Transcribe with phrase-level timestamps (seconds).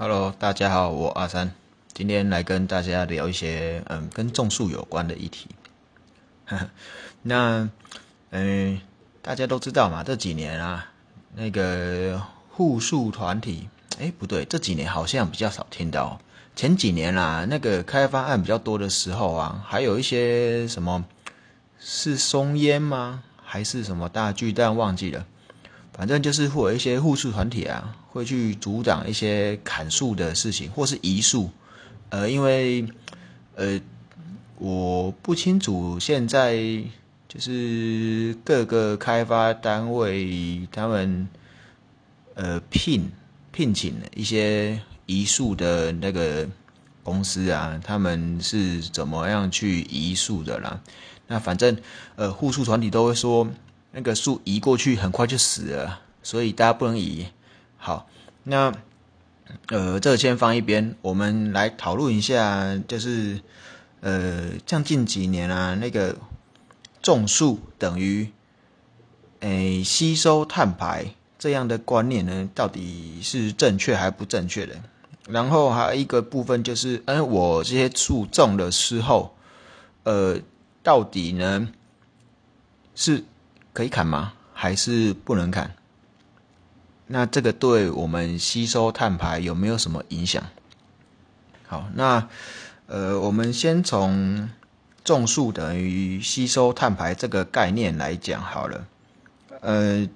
[0.00, 1.50] Hello，大家好，我阿三，
[1.92, 5.48] 今天来跟大家聊一些嗯跟种树有关的议题。
[7.22, 7.68] 那
[8.30, 8.80] 嗯，
[9.20, 10.92] 大家都知道嘛，这几年啊，
[11.34, 16.20] 那个护树团体，哎，不对，这几年好像比较少听到。
[16.54, 21.04] 前几年啦，那个开发案比较多的时候啊，还有一些什么
[21.80, 23.24] 是松烟吗？
[23.42, 24.76] 还是什么大巨蛋？
[24.76, 25.26] 忘记了。
[25.98, 31.50] 反正就是会有一些护树团体啊，会去阻挡一些砍树的事情，或是移树。
[32.10, 32.86] 呃，因为
[33.56, 33.80] 呃，
[34.58, 36.54] 我不清楚现在
[37.26, 41.28] 就是各个开发单位他们
[42.34, 43.10] 呃聘
[43.50, 46.48] 聘请一些移树的那个
[47.02, 50.80] 公司啊，他们是怎么样去移树的啦？
[51.26, 51.76] 那反正
[52.14, 53.48] 呃护树团体都会说。
[53.98, 57.26] 那个树移过去很快就死了，所以大家不能移。
[57.78, 58.08] 好，
[58.44, 58.72] 那
[59.66, 63.40] 呃，这个先放一边，我们来讨论一下，就是
[64.00, 66.14] 呃，像近几年啊，那个
[67.02, 68.30] 种树等于
[69.40, 74.76] 诶吸收碳排这样的观念呢，到底是正确还不正确的？
[75.28, 79.34] 然后还有一个部分就是，嗯，我这些树种的时候，
[80.04, 80.38] 呃，
[80.84, 81.68] 到底呢
[82.94, 83.24] 是？
[83.72, 84.32] 可以砍吗？
[84.52, 85.74] 还是不能砍？
[87.06, 90.42] 那这个对我们吸收碳排有没有什么影响？
[91.66, 92.28] 好，那
[92.86, 94.50] 呃，我们先从
[95.04, 98.86] 种树等于吸收碳排这个概念来讲好了。
[99.60, 100.08] 呃，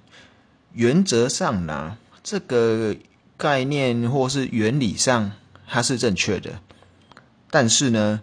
[0.73, 2.95] 原则上呢，这个
[3.37, 5.31] 概念或是原理上
[5.67, 6.59] 它是正确的，
[7.49, 8.21] 但是呢。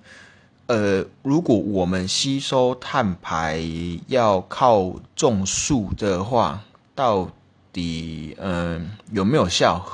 [0.71, 3.61] 呃，如果我们吸收碳排
[4.07, 6.63] 要靠种树的话，
[6.95, 7.29] 到
[7.73, 9.85] 底嗯有没有效？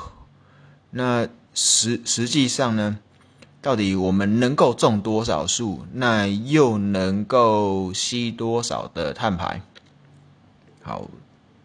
[0.91, 2.99] 那实实际上呢，
[3.59, 9.63] 到底我们能够种多少树，那又能够吸多少的碳排？
[10.83, 11.09] 好，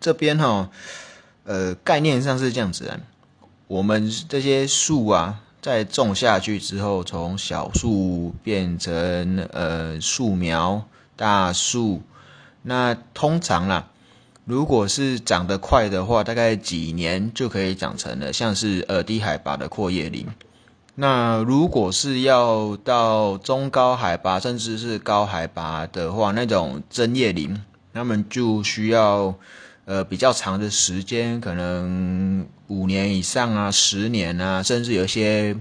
[0.01, 0.71] 这边哈，
[1.45, 3.01] 呃，概念上是这样子的，
[3.67, 5.43] 我们这些树啊。
[5.63, 12.03] 在种下去之后，从小树变成呃树苗、大树。
[12.63, 13.87] 那通常啦，
[14.45, 20.27] 如果是长得快的话，大概几年就可以长成了，像是呃低海拔的阔叶林。
[20.97, 27.63] 那如果是要到中高海拔，甚至是高海拔的话，那种针叶林，
[27.95, 29.37] 他们就需要。
[29.85, 35.57] 呃，比较长的时间，可能五年以上啊，十年啊，甚至有一些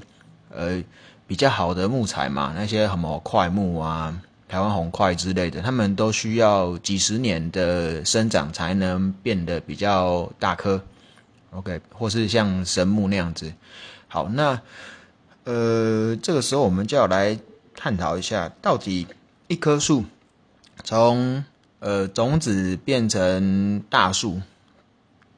[0.50, 0.84] 呃
[1.26, 4.16] 比较好的木材嘛，那些什么块木啊、
[4.48, 10.80] 台湾红块之类的，他们都需要几十年的生长才能变得比较大棵。
[11.52, 13.52] OK，或是像神木那样子。
[14.08, 14.62] 好，那
[15.46, 17.40] 呃，这个时候我们就要来
[17.76, 19.08] 探讨一下，到底
[19.48, 20.06] 一棵树
[20.84, 21.44] 从
[21.82, 24.40] 呃，种子变成大树，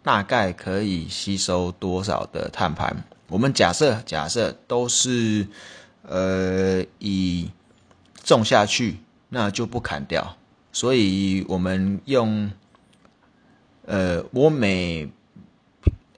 [0.04, 2.94] 大概可以吸收多少的碳排？
[3.30, 5.48] 我们假设，假设都是
[6.02, 7.50] 呃以
[8.26, 8.98] 种下去，
[9.30, 10.36] 那就不砍掉。
[10.74, 12.52] 所以我们用
[13.86, 15.10] 呃，我每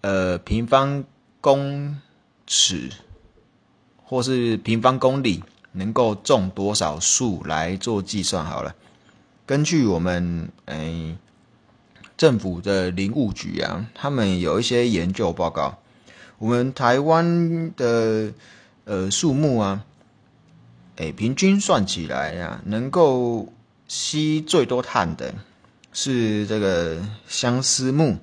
[0.02, 1.04] 呃平方
[1.40, 2.02] 公
[2.48, 2.90] 尺
[4.04, 5.44] 或是平方公里
[5.74, 8.74] 能够种多少树来做计算好了。
[9.46, 11.18] 根据我们诶
[12.18, 15.78] 政府的林务局啊，他们有一些研究报告，
[16.40, 18.34] 我们台湾的
[18.86, 19.84] 呃树木啊，
[20.96, 23.50] 诶平均算起来呀，能够
[23.88, 25.36] 吸最多碳的
[25.94, 26.98] 是这个
[27.28, 28.18] 相思木，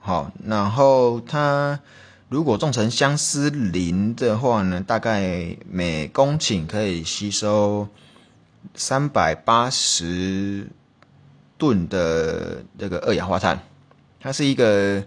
[0.00, 1.80] 好，然后它
[2.28, 7.88] 如果种成相思林的话呢，大概每公顷可以吸收。
[8.74, 10.68] 三百八十
[11.58, 13.58] 吨的这个二氧化碳，
[14.20, 15.02] 它是一个，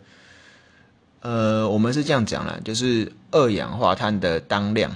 [1.22, 4.96] 呃，我们是这样讲了，就是二氧化碳的当量，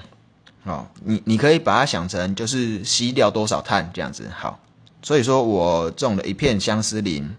[0.63, 4.59] 好，你你可以把它想成就是吸掉多少碳这样子，好，
[5.01, 7.35] 所以说我种了一片相思林，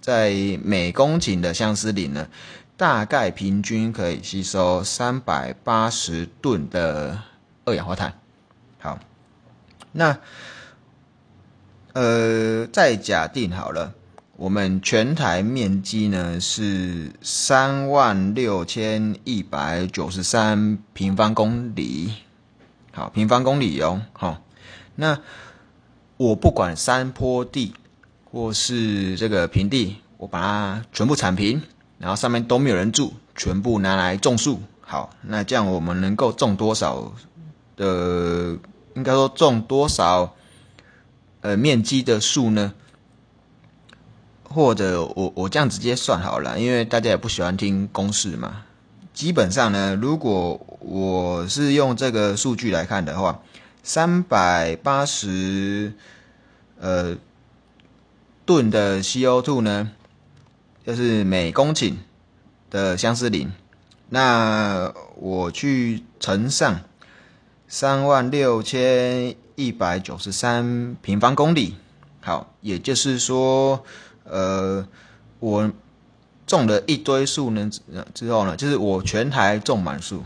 [0.00, 0.30] 在
[0.64, 2.26] 每公顷的相思林呢，
[2.76, 7.18] 大概平均可以吸收三百八十吨的
[7.66, 8.18] 二氧化碳，
[8.78, 8.98] 好，
[9.92, 10.18] 那。
[11.98, 13.92] 呃，再假定好了，
[14.36, 22.12] 我们全台面积呢是三万六千一百九十三平方公里，
[22.92, 24.40] 好，平方公里哦，好，
[24.94, 25.18] 那
[26.16, 27.74] 我不管山坡地
[28.30, 31.60] 或是这个平地，我把它全部铲平，
[31.98, 37.12] 然后上面都没有人住，全部拿来种树，好，那这样我们能够种多少
[37.74, 38.56] 的，
[38.94, 40.32] 应该说种多少
[41.40, 42.74] 呃面积的数呢？
[44.44, 48.64] 或者我我这样直接算好了，因为大家也不喜欢听公式嘛。
[49.12, 53.42] 基本上呢，如果我是用这个数据来看的话，
[53.82, 55.92] 三百八十
[56.80, 57.16] 呃
[58.46, 59.90] 吨的 CO2 呢，
[60.86, 61.96] 就是每公顷
[62.70, 63.52] 的相思林，
[64.08, 66.80] 那我去乘上
[67.66, 71.74] 三万六千一百九十三平方公里，
[72.20, 73.84] 好，也就是说。
[74.22, 74.86] 呃，
[75.40, 75.72] 我
[76.46, 77.68] 种了一堆树呢，
[78.14, 80.22] 之后呢，就是我全台种满树，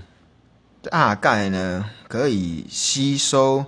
[0.83, 3.65] 大概呢可以吸收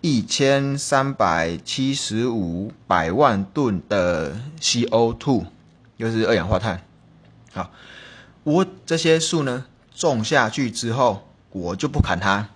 [0.00, 5.46] 一千三百七十五百万吨的 CO2，
[5.96, 6.82] 就是二氧化碳。
[7.52, 7.70] 好，
[8.42, 12.48] 我这些树呢种下去之后，我就不砍它。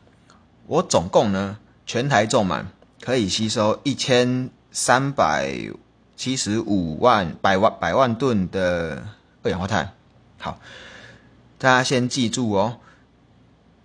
[0.66, 1.58] 我总共呢
[1.90, 2.68] 全台种满，
[3.00, 5.72] 可以吸收一千三百。
[6.16, 9.02] 七十五万百万百万吨的
[9.42, 9.92] 二氧化碳，
[10.38, 10.60] 好，
[11.58, 12.76] 大家先记住哦，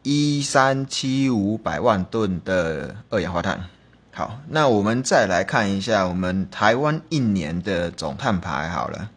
[0.04, 3.70] 一三七五百万吨的二氧化碳。
[4.12, 8.70] 好，那我们再来看一下我们台湾一年的总碳排。
[8.70, 9.10] 好了，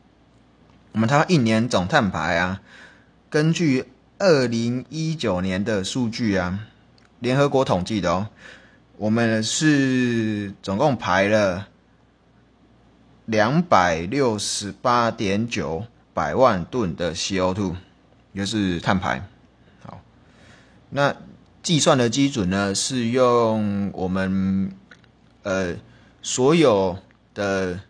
[0.93, 2.63] 我们台湾一年总碳排啊，
[3.29, 3.85] 根据
[4.19, 6.61] 二零一九年的数据啊，
[7.19, 8.29] 联合国统计的哦，
[8.99, 11.69] 我们是总共排了。
[13.25, 15.85] 两百六十八点九
[16.15, 17.75] 百万吨的 CO2，
[18.35, 19.23] 就是碳排。
[19.85, 20.01] 好，
[20.89, 21.15] 那
[21.63, 24.73] 计算的基准呢，是用我们
[25.43, 25.75] 呃
[26.23, 26.97] 所有
[27.35, 27.81] 的，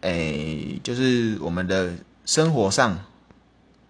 [0.00, 1.92] 诶，就是我们的
[2.26, 2.98] 生活上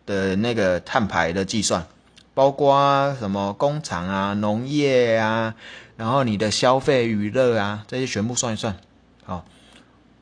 [0.05, 1.87] 的那个碳排的计算，
[2.34, 5.55] 包括什么工厂啊、农业啊，
[5.96, 8.76] 然后你的消费娱乐啊，这些全部算一算，
[9.25, 9.44] 好。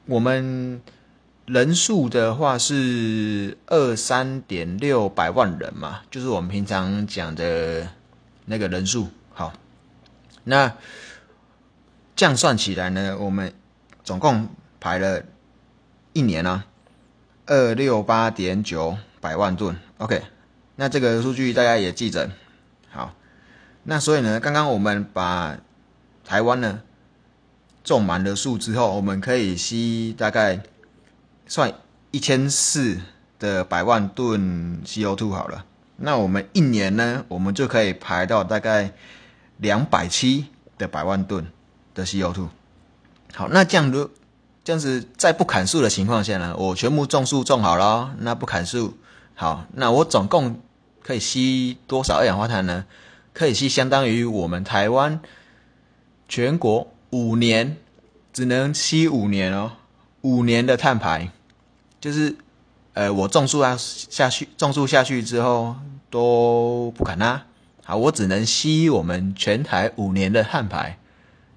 [0.07, 0.83] 我们
[1.47, 7.87] 人数的话是二三点六百万人嘛，就是我们平常讲的
[8.47, 9.09] 那个人数。
[9.33, 9.53] 好，
[10.43, 10.75] 那
[12.17, 13.53] 这样算起来呢，我们
[14.03, 14.49] 总共
[14.81, 15.23] 排了
[16.13, 16.65] 一年呢，
[17.47, 19.77] 二六八点九百万吨。
[19.99, 20.23] OK，
[20.81, 22.31] 那这个数据大家也记着。
[22.91, 23.13] 好，
[23.83, 25.59] 那所以呢，刚刚我们把
[26.25, 26.81] 台湾呢。
[27.83, 30.61] 种满了树之后，我们可以吸大概
[31.47, 31.73] 算
[32.11, 32.99] 一千四
[33.39, 35.65] 的百万吨 CO2 好了。
[35.97, 38.93] 那我们一年呢，我们就可以排到大概
[39.57, 40.47] 两百七
[40.77, 41.47] 的百万吨
[41.95, 42.49] 的 CO2。
[43.35, 44.11] 好，那这样如
[44.63, 48.99] 这样子在不砍树的情况下呢，我全部种树种好了，那不砍树，
[49.35, 50.61] 好，那我总共
[51.11, 52.85] 可以吸多少二氧化碳呢？
[53.33, 55.19] 可以吸相当于我们台湾
[56.29, 56.87] 全国。
[57.11, 57.77] 五年
[58.33, 59.73] 只能吸五年哦，
[60.21, 61.29] 五年的碳排
[62.01, 62.37] 就是，
[62.93, 65.75] 呃，我种树啊下去，种树下去之后
[66.09, 67.43] 都不砍它，
[67.83, 71.01] 好，我只能吸我们全台五年的碳排。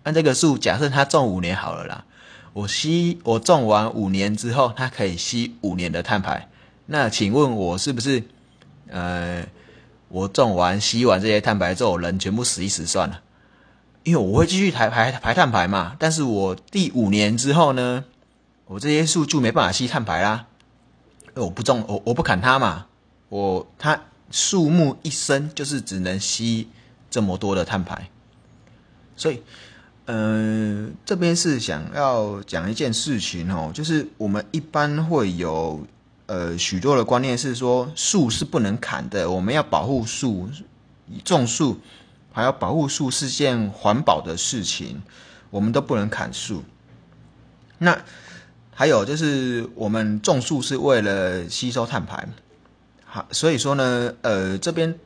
[0.02, 2.06] 按这个树，假设它种五年好了啦，
[2.54, 6.50] 我吸我种完五年之后，它可以吸五年的碳排。
[6.88, 8.24] 那请问我是不是，
[8.88, 9.46] 呃，
[10.10, 13.22] 我种完吸完这些碳排之后，人全部死一死算了？
[14.04, 18.04] 因为我会继续排排排碳排嘛，但是我第五年之后呢，
[18.66, 20.48] 我这些树就没办法吸碳排啦。
[21.36, 22.88] 我不种，我我不砍它嘛，
[23.30, 24.00] 我它
[24.30, 26.68] 树木一生就是只能吸
[27.10, 28.10] 这么多的碳排。
[29.16, 29.42] 所以，
[30.06, 35.82] 呃，这边是想要讲一件事情哦，就是我们一般会有
[36.26, 40.50] 呃许多的观念是说树是不能砍的，我们要保护树，
[41.24, 41.80] 种树。
[42.36, 45.04] 还要保护树是件环保的事情，
[45.52, 46.64] 我们都不能砍树。
[47.78, 48.02] 那
[48.74, 52.28] 还有就是我们种树是为了吸收碳排，
[53.06, 54.98] 好，所以说呢，呃，这边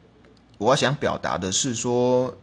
[0.57, 2.37] 我想表达的是说，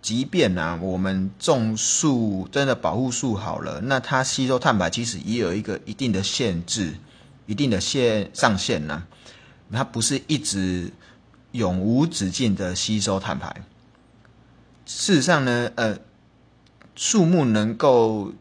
[0.00, 6.94] 即便呢我们种树真的保护树好了，那它吸收碳排其实也有一个一定的限制，
[7.50, 9.02] 一定的限上限呢，
[9.72, 10.92] 它不是一直
[11.50, 13.52] 永无止境的吸收碳排。
[14.86, 15.98] 事实上呢，呃，
[16.94, 18.32] 树木能够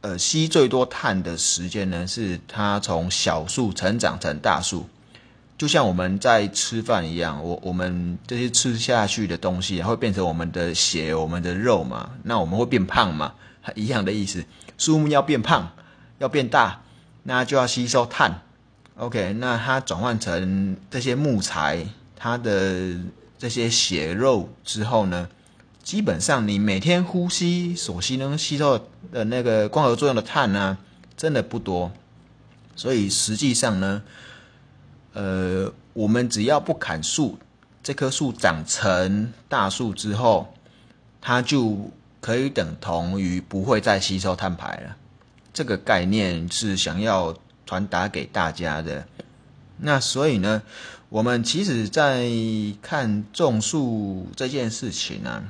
[0.00, 4.88] 呃吸最多碳的时间呢，是它从小树成长成大树，
[5.58, 13.34] 就像我们在吃饭一样，我我们这些吃下去的东西会变成我们的血、我们的肉嘛，那我们会变胖嘛，
[13.74, 14.44] 一样的意思。
[14.78, 15.72] 树木要变胖、
[16.18, 16.82] 要变大，
[17.28, 18.40] 那就要吸收碳。
[18.96, 22.94] OK，那它转换成这些木材它的
[23.36, 25.28] 这些血肉之后呢，
[25.82, 30.78] 基本上你每天呼吸所吸能吸收的那个光合作用的碳呢，
[31.16, 31.92] 真的不多。
[32.76, 34.02] 所以实际上呢，
[35.12, 37.38] 呃，我们只要不砍树，
[37.82, 40.54] 这棵树长成大树之后，
[41.20, 41.90] 它就
[42.20, 44.96] 可以等同于不会再吸收碳排了。
[45.56, 47.34] 这个概念是想要
[47.64, 49.06] 传达给大家的。
[49.78, 50.60] 那所以呢，
[51.08, 52.28] 我们其实，在
[52.82, 55.44] 看种树这件事情呢，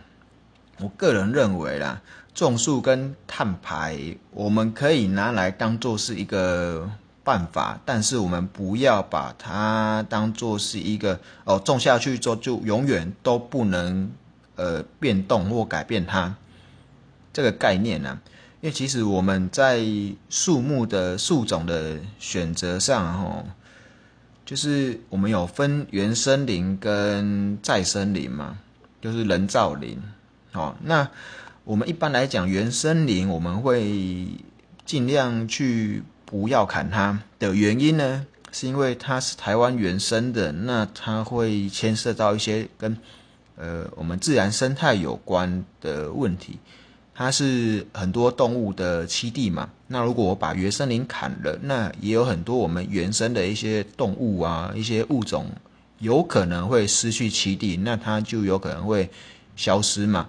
[0.79, 2.01] 我个人认为啦，
[2.33, 3.99] 种树跟碳排，
[4.31, 6.89] 我们可以拿来当做是一个。
[7.27, 14.09] 办法，但是我们不要把它当做是一个哦，种下去之后就永远都不能
[14.55, 16.37] 呃变动或改变它
[17.33, 18.21] 这个概念呢？
[18.61, 19.85] 因为其实我们在
[20.29, 23.45] 树木的树种的选择上，哦，
[24.45, 28.59] 就是我们有分原生林跟再生林嘛，
[29.01, 30.01] 就是人造林。
[30.53, 31.09] 哦，那
[31.65, 34.27] 我们一般来讲，原生林我们会
[34.85, 36.03] 尽量去。
[36.29, 42.99] 不要砍它的原因呢，是因为它是台湾原生的，那它会牵涉到一些跟
[43.55, 46.59] 呃我们自然生态有关的问题。
[47.17, 55.47] 它是很多动物的栖地嘛，那如果我把原生林砍了，那也有很多我们原生的一些动物啊，一些物种
[55.99, 59.09] 有可能会失去栖地，那它就有可能会
[59.57, 60.29] 消失嘛。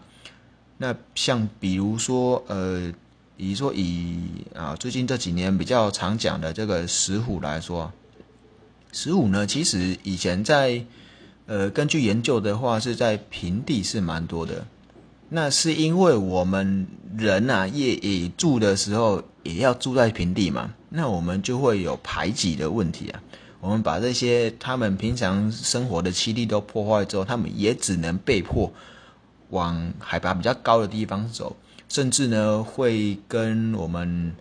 [0.77, 2.91] 那像比如说呃。
[3.39, 4.17] 比如说以
[4.55, 7.93] 啊，最近这几年比较常讲的这个石虎来说，
[8.91, 10.83] 石虎呢，其实以前在
[11.45, 14.65] 呃，根据研究的话，是在平地是蛮多的。
[15.29, 23.21] 那是因为我们人啊，也也住的时候也要住在平地嘛，那我们就会有排挤的问题啊。
[23.59, 28.71] 我们把这些他们平常生活的栖地都破坏之后，他们也只能被迫
[29.49, 31.55] 往海拔比较高的地方走。
[31.89, 34.35] 甚至呢，会跟我们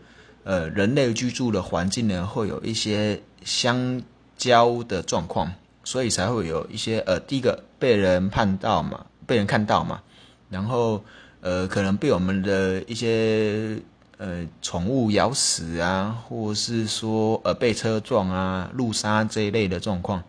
[0.44, 4.02] 呃人类居住的环境呢，会有一些相
[4.36, 5.50] 交的状况，
[5.82, 10.02] 所以才会有一些呃，第一个被人看到嘛，被人看到嘛，
[10.48, 11.02] 然后
[11.40, 13.78] 呃，可能被我们的一些
[14.18, 20.22] 呃宠物咬死啊，或是说呃被车撞啊、路杀这一类的状况。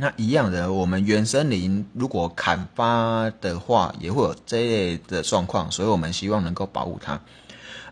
[0.00, 7.20] 那一样的，我们原森林如果砍伐的话，也会有这类的状况，所以我们希望能够保护它。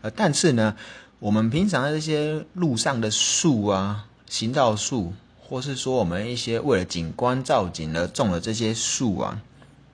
[0.01, 0.75] 呃，但是呢，
[1.19, 9.41] 我们平常的这些路上的树啊，行道树，或是说我们一些为了景观造景而种的这些树啊，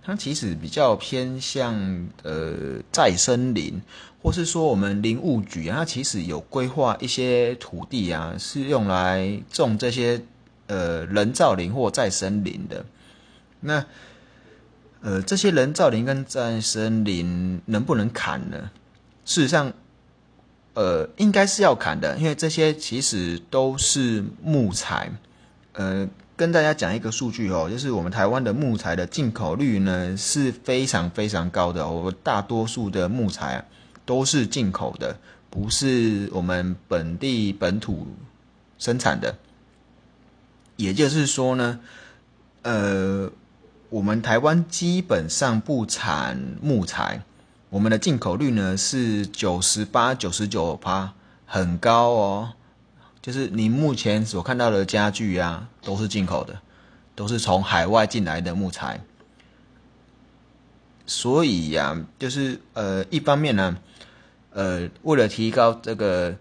[0.04, 1.74] 它其实比较偏向
[2.24, 2.54] 呃
[2.92, 3.82] 再生林，
[4.22, 10.22] 或是说我们林务局啊，它其实有规划一些土地啊，是用来种这些。
[10.66, 12.86] 呃，人造林或再生林的，
[13.60, 13.86] 那
[15.02, 18.72] 呃，这些人造林跟再生林能不能砍呢？
[19.26, 19.74] 事实上，
[20.74, 25.12] 呃，应该是要砍的，因为这些其实都是木材。
[25.74, 26.08] 呃，
[26.44, 33.64] 跟大家讲一个数据哦，就是我们台湾的木材的进口率呢是非常非常高的，我们大多数的木材啊
[34.06, 35.18] 都是进口的，
[35.50, 38.06] 不是我们本地本土
[38.78, 39.38] 生产的。
[40.76, 41.80] 也就是说呢，
[42.64, 43.32] 呃，
[43.90, 47.22] 我们台湾基本上不产木材，
[47.70, 51.14] 我们的进口率呢是九十八、九十九趴，
[51.46, 52.54] 很高哦。
[53.24, 56.60] 就是你目前所看到的家具啊，都是进口的，
[57.16, 59.02] 都是从海外进来的木材。
[61.08, 63.78] 所以呀，就是呃，一方面呢，
[64.52, 66.36] 呃，为了提高这个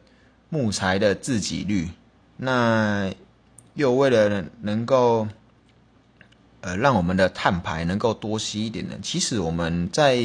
[0.51, 1.89] 木材的自给率，
[2.37, 3.11] 那。
[3.75, 5.27] 又为了能够，
[6.61, 10.19] 呃，让我们的碳排能够多吸一点呢，其实我们在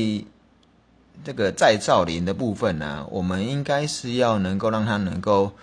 [1.23, 5.53] 这个再造林的部分呢，我们应该是要能够让它能够，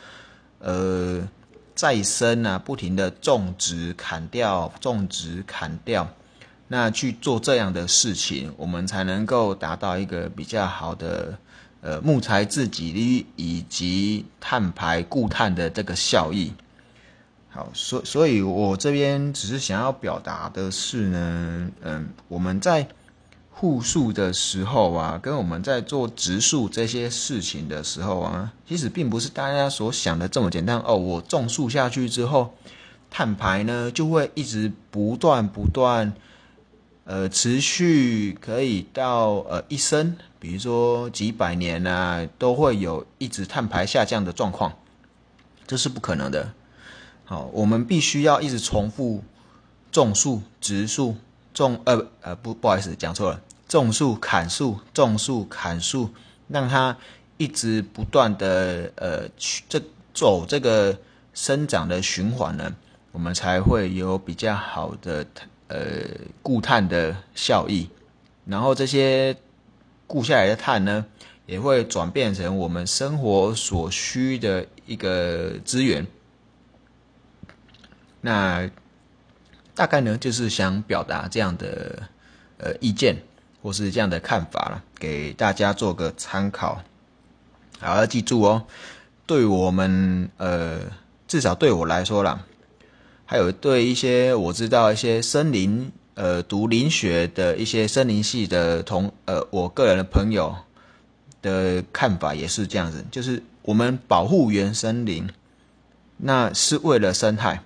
[0.67, 1.29] 呃，
[1.75, 6.09] 再生啊，不停的种植、砍掉、种植、砍掉，
[6.69, 11.37] 那去做这样的事情，我们才能够达到一个比较好的，
[11.83, 16.51] 呃，木材自给率以及碳排固碳的这个效益。
[17.51, 22.89] 好，所所以，我这边只是想要表达的是呢，嗯，我们在
[23.57, 30.97] 护树的时候啊，跟我们在做植树这些事情的时候啊，其实并不是大家所想的这么简单哦。
[30.97, 32.53] 我种树下去之后，
[33.11, 36.13] 碳排呢就会一直不断不断，
[37.05, 44.73] 呃，持续可以到呃一生，比如说几百年啊，都会有一直碳排下降的状况，
[45.65, 46.53] 这是不可能的。
[47.25, 49.23] 好，我们必须要一直重复
[49.93, 51.17] 种树、植树、
[51.55, 56.11] 种呃呃不不好意思讲错了，种树、砍树、种树、砍树，
[56.49, 56.95] 让它
[57.39, 59.27] 一直不断的呃
[59.67, 59.81] 这
[60.13, 60.99] 走这个
[61.33, 62.75] 生长的循环呢，
[63.13, 65.27] 我们才会有比较好的
[65.69, 65.79] 呃
[66.43, 67.89] 固碳的效益，
[68.45, 69.35] 然后这些
[70.07, 71.07] 固下来的碳呢。
[71.47, 76.07] 也会转变成我们生活所需的一个资源。
[78.23, 78.67] 那
[79.75, 82.03] 大概呢，就是想表达这样的
[82.59, 83.17] 呃意见，
[83.63, 86.83] 或是这样的看法了，给大家做个参考。
[87.81, 88.63] 好，要记住哦，
[89.27, 90.81] 对我们呃，
[91.27, 92.45] 至少对我来说啦，
[93.27, 100.55] 还有对一些我知道一些森林呃读林学的一些森林系的同呃我个人的朋友。
[101.43, 105.29] 的看法也是这样子，就是我们保护原森林，
[106.17, 107.63] 那是为了生态，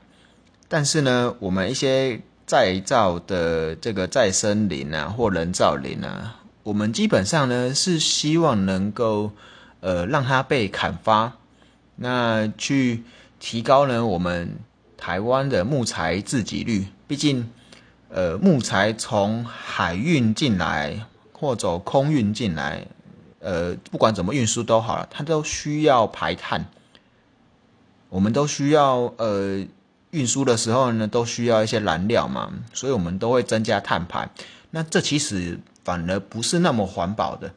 [0.68, 9.32] 但是呢，我们一些再造的这个再生林啊，或人造林啊，我们基本上呢是希望能够
[9.80, 11.32] 呃让它被砍伐，
[11.96, 13.02] 那去
[13.40, 14.58] 提高呢我们
[14.96, 17.50] 台湾的木材自给率，毕竟
[18.08, 22.86] 呃木材从海运进来或走空运进来。
[23.40, 26.66] 呃，不管怎么运输都好了，它都需要排碳。
[28.08, 29.64] 我们都需要呃
[30.18, 34.28] 运输的时候呢，都需要一些燃料嘛，所以我们都会增加碳排。
[34.72, 37.52] 那这其实反而不是那么环保的。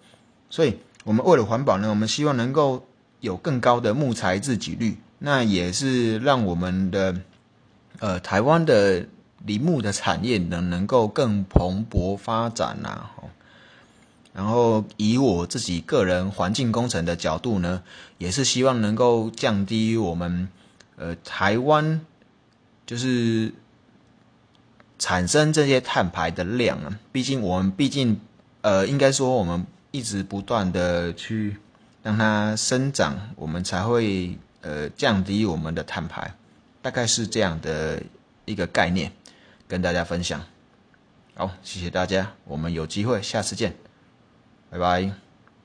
[0.50, 2.86] 所以我们为了环保呢，我们希望能够
[3.20, 7.16] 有更高的木材自给率，那也是让我们的
[8.00, 9.06] 呃台湾的
[9.46, 13.10] 林木的产业能能够更蓬勃发展呐。
[14.34, 17.84] 然后以我自己个人环境工程的角度呢，
[18.18, 20.48] 也是希望能够降低我们
[20.96, 22.00] 呃台湾
[22.92, 23.54] 就是
[25.00, 27.00] 产生这些碳排的量啊。
[27.10, 28.20] 毕竟我们毕竟
[28.60, 31.56] 呃应该说我们一直不断的去
[32.04, 36.36] 让它生长，我们才会呃降低我们的碳排。
[36.82, 38.04] 大概是这样的
[38.44, 39.10] 一个概念
[39.70, 40.44] 跟大家分享。
[41.36, 43.74] 好，谢谢大家，我们有机会下次见。
[44.70, 45.31] 拜拜。